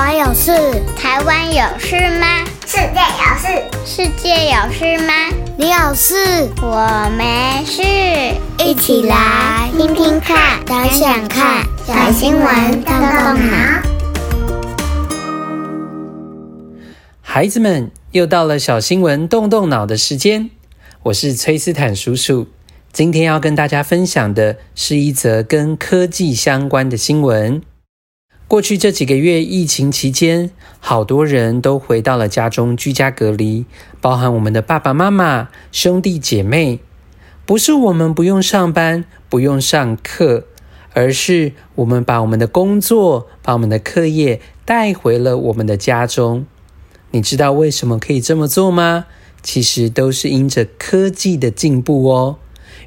[0.00, 0.50] 国有事，
[0.96, 2.26] 台湾有事吗？
[2.64, 3.48] 世界有事，
[3.84, 5.12] 世界有事吗？
[5.58, 7.82] 你有事，我没事。
[8.64, 13.82] 一起来听听看，想想看，小新闻动动脑。
[17.20, 20.48] 孩子们，又到了小新闻动动脑的时间。
[21.02, 22.46] 我是崔斯坦叔叔。
[22.90, 27.60] 今天要跟大家分享的是一则跟科技相关的新闻。
[28.50, 33.64] 过去这几个月疫情期间，好多人都回到了家中居家隔离，
[34.00, 36.80] 包含我们的爸爸妈妈、兄弟姐妹。
[37.46, 40.46] 不是我们不用上班、不用上课，
[40.94, 46.44] 而是我们把我们的工作、把我们的课业带回了我们的家中。
[47.12, 49.06] 你知道为什么可以这么做吗？
[49.44, 52.38] 其实都是因着科技的进步哦。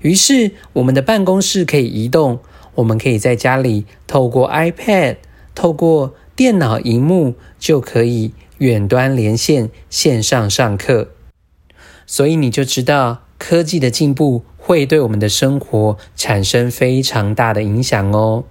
[0.00, 2.40] 于是，我们的办公室可以移动，
[2.74, 5.18] 我们可以在家里透过 iPad、
[5.54, 11.08] 透过电脑萤幕，就可以远端连线、线上上课。
[12.06, 18.44] 所以你就知道，科技的进步会对我们的生活产生非常大的影响哦。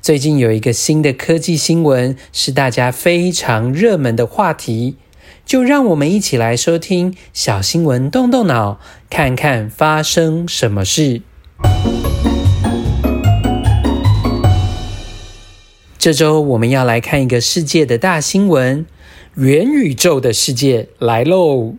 [0.00, 4.96] 最近有一个新的科技新闻，是大家非常热门的话题。
[5.44, 11.20] 就让我们一起来收听小新闻，动动脑，看看发生什么事。
[16.04, 18.84] 这周我们要来看一个世界的大新闻：
[19.36, 21.76] 元宇宙的世界来喽！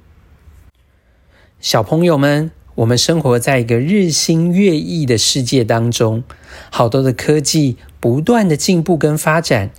[1.59, 6.23] 小朋友们，我们生活在一个日新月异的世界当中，
[6.71, 9.69] 好多的科技不断的进步跟发展。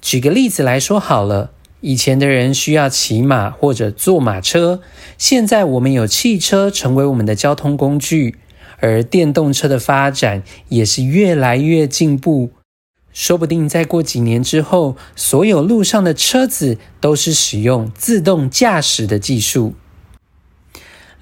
[0.00, 1.52] 举个例子来说好了。
[1.80, 4.80] 以前的人需要骑马或者坐马车，
[5.16, 8.34] 现在我们有汽车成为我们的交通工具，
[8.80, 12.50] 而电动车的发展也是越来越进步。
[13.18, 19.74] 说不定再过几年之后，所有路上的车子都是使用自动驾驶的技术。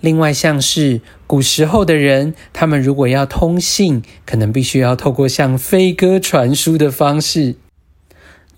[0.03, 7.55] 另外，像是古时候的人，他们如果要通信，可能必须要透过像飞鸽传书的方式。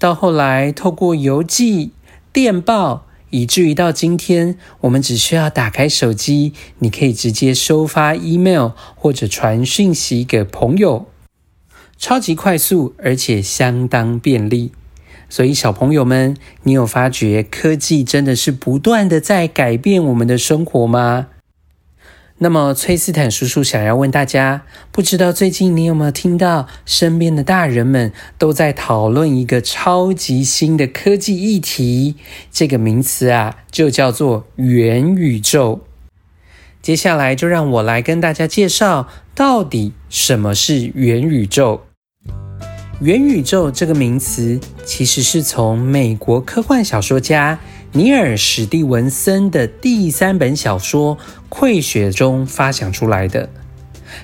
[0.00, 1.92] 到后来，透过邮寄、
[2.32, 11.06] 电报，以至于到今天，我们只需要打开手机，你可以直接收发 email 或者传讯息给朋友，
[11.98, 14.70] 超级快速，而且相当便利。
[15.28, 21.26] 所以，小朋友们，你有发觉科技真的是不断的在改变我们的生活吗？
[22.38, 32.14] 那么，崔斯坦叔叔想要问大家，不知道最近你有没有听到身边的大人们都在讨论一个超级新的科技议题？
[32.52, 35.80] 这个名词啊，就叫做元宇宙。
[36.80, 41.87] 接下来就让我来跟大家介绍，到底什么是元宇宙。
[43.00, 47.56] 元宇宙这个名词，其实是从美国科幻小说家
[47.92, 51.16] 尼尔·史蒂文森的第三本小说
[51.48, 53.48] 《溃雪》中发想出来的。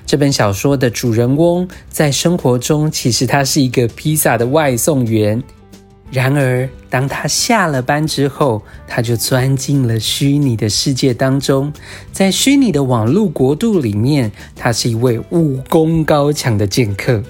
[0.05, 5.41] 这本小说的主人翁在生活中其实他是一个披萨的外送员，
[6.11, 11.71] 然而当他下了班之后，他就钻进了虚拟的世界当中，
[12.11, 17.23] 在虚拟的网络国度里面，他是一位武功高强的剑客。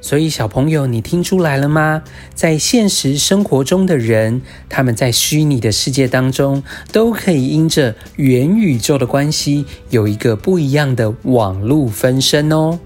[0.00, 2.02] 所以，小朋友，你听出来了吗？
[2.34, 12.78] 在现实生活中的人，他们在虚拟的世界当中，都可以因着元宇宙的关系，有一个不一样的网络分身哦。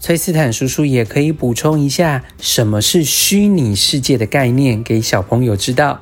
[0.00, 6.00] 崔斯坦叔叔也可以补充一下，什么是虚拟世界的概念，给小朋友知道。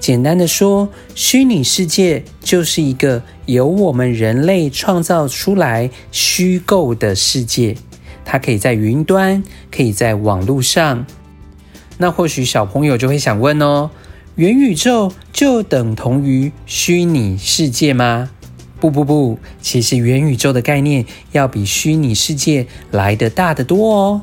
[0.00, 7.76] 简单的说，虚拟世界就是一个由我们人类创造出来虚构的世界。
[8.32, 9.42] 它可以在云端，
[9.72, 11.04] 可以在网络上。
[11.98, 13.90] 那或许小朋友就会想问哦，
[14.36, 18.30] 元宇宙就等同于虚拟世界吗？
[18.78, 24.22] 不不不，其实元宇宙的概念要比虚拟世界来得大得多哦。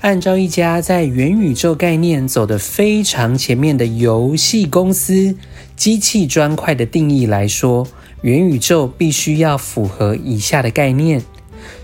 [0.00, 5.36] 按照一家在元宇宙概念走得非常前面的游戏公司
[5.76, 7.86] 机器砖块的定义来说，
[8.22, 11.22] 元宇宙必须要符合以下的概念。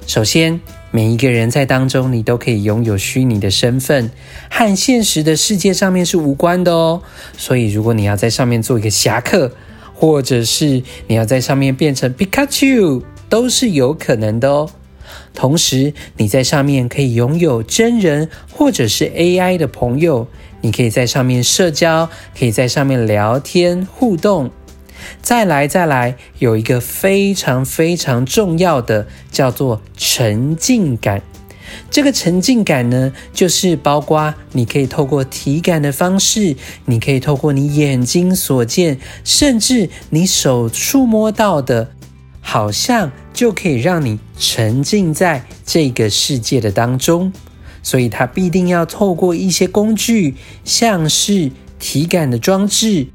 [0.04, 0.60] 首先，
[0.94, 4.10] 每一个人在当中，你都可以拥有虚拟的身份，
[4.50, 7.00] 和现实的世界上面是无关的哦。
[7.38, 9.50] 所以，如果你要在上面做一个侠客，
[9.94, 14.68] 或者是你要在上面变成皮卡丘，都是有可能的哦。
[15.32, 20.28] 同时，你在上面可以拥有真人或者是 AI 的朋友，
[20.60, 24.50] 你可以在上面社交，可以在上面聊天互动。
[25.20, 31.22] 再来，再来，有一个非常非常重要的，叫做沉浸感。
[31.90, 36.54] 这个沉浸感呢，就是包括你可以透过体感的方式，
[36.84, 41.92] 你可以透过你眼睛所见，甚至你手触摸到的，
[42.42, 47.32] 好像就可以让你沉浸在这个世界的当中。
[47.82, 50.34] 所以它必定要透过一些工具，
[50.64, 53.08] 像是体感的装置，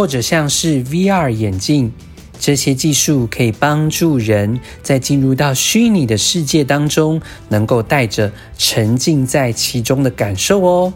[0.00, 1.92] 或者像是 VR 眼镜，
[2.38, 7.20] 这些技术可以帮助人在进入到虚拟的世界当中，
[7.50, 10.94] 能够带着沉浸在其中的感受哦。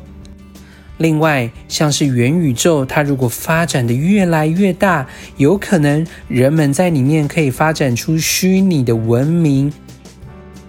[0.96, 9.70] 另外，像是元宇宙，它如果发展的越来越大，有可能人们在里面可以发展出虚拟的文明。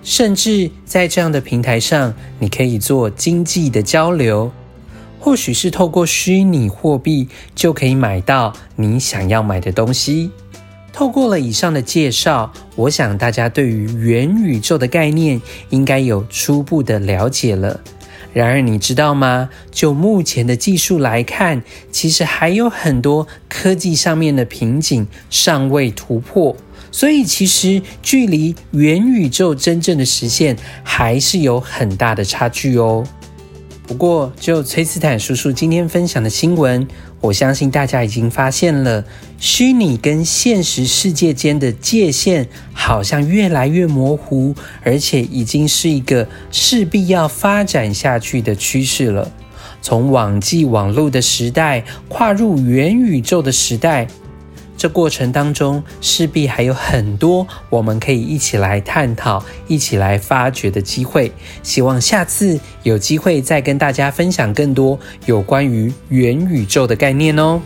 [0.03, 4.51] 甚至在这样的平台上，你可以做经济的交流，
[5.25, 10.29] 或许是透过虚拟货币就可以买到你想要买的东西。
[10.93, 15.41] 透过了以上的介绍，我想大家对于元宇宙的概念
[15.71, 17.81] 应该有初步的了解了。
[18.33, 19.49] 然而，你知道吗？
[19.71, 26.55] 就目前的技术来看，其实还有很多科技上面的瓶颈尚未突破。
[26.91, 33.03] 所以，其实距离元宇宙真正的实现还是有很大的差距哦。
[33.87, 36.87] 不过，就崔斯坦叔叔今天分享的新闻，
[37.21, 39.05] 我相信大家已经发现了，
[39.37, 49.31] 虚拟跟现实世界间的界限好像越来越模糊，而且已经是一个势必要发展下去的趋势了。
[49.83, 54.07] 从网际网络的时代跨入元宇宙的时代。
[54.85, 61.31] 这过程当中势必还有很多我们可以一起来探讨、一起来发掘的机会。
[61.63, 67.59] 希望下次有机会再跟大家分享更多有关于元宇宙的概念哦。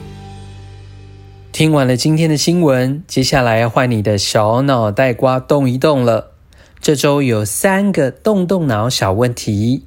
[1.52, 6.32] 听完了今天的新闻，接下来要换你的小脑袋瓜动一动了。
[6.80, 9.84] 这周有三个动动脑小问题。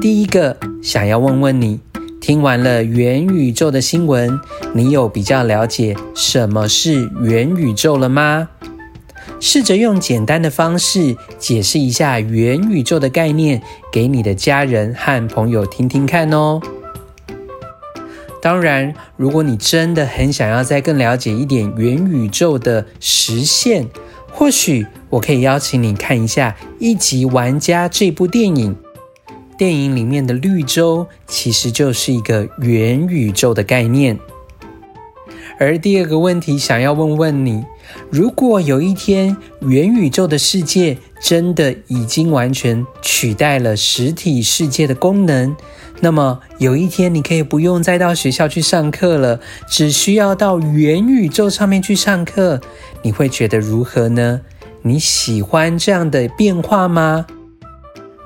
[0.00, 1.80] 第一个，想要问问你。
[2.20, 4.38] 听完了元宇宙的新闻，
[4.74, 8.48] 你有比较了解什么是元宇宙了吗？
[9.40, 13.62] 试着用简单的方式解释一下元宇宙的概念，
[13.92, 16.60] 给你的家人和朋友听听看哦。
[18.42, 23.88] 当然，如果你真的很想要再更了解一点元宇宙的实现，
[24.32, 28.76] 或许我可以邀请你看一下《一级玩家》这部电影。
[29.58, 34.16] 电影里面的绿洲其实就是一个元宇宙的概念。
[35.58, 37.64] 而第二个问题，想要问问你：
[38.08, 45.56] 如果有一天元宇宙的世界真的已经完全取代了实体世界的功能，
[46.00, 52.60] 那么有一天你可以不用再到学校去上课了，只需要到元宇宙上面去上课，
[53.02, 54.42] 你会觉得如何呢？
[54.82, 57.26] 你喜欢这样的变化吗？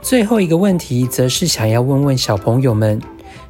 [0.03, 3.01] 最后一个问题，则是想要问问小朋友们：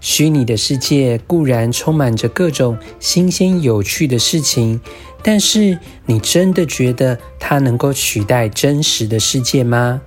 [0.01, 4.79] 虚拟的世界固然充满着各种新鲜有趣的事情，
[5.23, 10.03] 但是你真的觉得它能够取代真实的世界吗？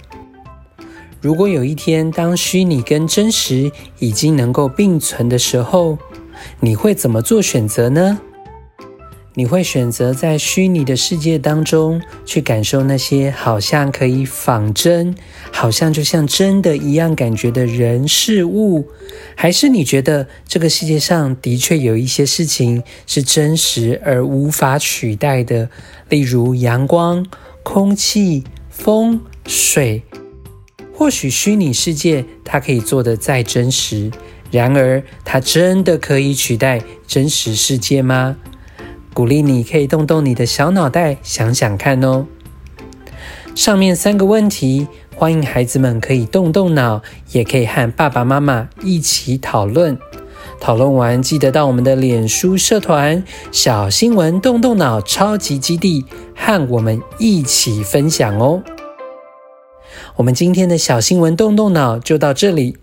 [1.19, 5.97] 如果有一天，当虚拟跟真实已经能够并存的时候，
[6.59, 8.19] 你会怎么做选择呢？
[9.37, 15.13] 你会选择在虚拟的世界当中去感受那些好像可以仿真，
[15.51, 18.87] 好像就像真的一样感觉的人事物，
[19.35, 25.69] 还是你觉得这个世界上的确有一些事情是真实而无法取代的，
[26.07, 27.25] 例如阳光、
[27.61, 30.01] 空气、风、水。
[30.93, 34.09] 或许虚拟世界它可以做得再真实，
[34.49, 38.37] 然而它真的可以取代真实世界吗？
[39.15, 42.27] 鼓励你可以动动你的小脑袋，想想看哦。
[43.55, 49.97] 上面三个问题，欢迎孩子们可以动动脑，也可以和爸爸妈妈一起讨论。
[50.59, 56.03] 讨论完记得到我们的脸书社团“小新闻动动脑超级基地”
[56.35, 58.61] 和我们一起分享哦。
[60.17, 62.75] 我们今天的小新闻动动脑就到这里，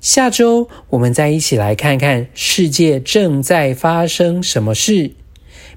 [0.00, 5.12] 下周我们再一起来看看世界正在发生什么事。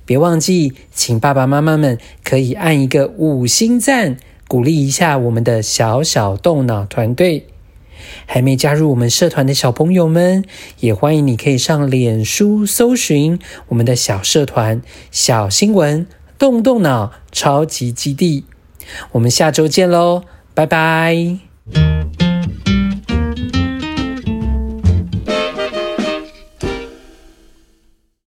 [0.10, 7.46] 别忘记，请爸爸妈妈们可以按一个五星赞，鼓励一下我们的小小动脑团队。
[8.26, 10.44] 还没加入我们社团的小朋友们，
[10.80, 13.38] 也欢迎你可以上脸书搜寻
[13.68, 16.08] 我们的小社团“小新闻
[16.40, 18.46] 动动脑超级基地”。
[19.14, 20.24] 我们下周见喽，
[20.56, 22.29] 拜拜。